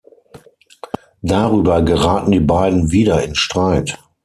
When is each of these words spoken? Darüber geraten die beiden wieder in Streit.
Darüber 1.21 1.83
geraten 1.83 2.31
die 2.31 2.39
beiden 2.39 2.91
wieder 2.91 3.23
in 3.23 3.35
Streit. 3.35 3.99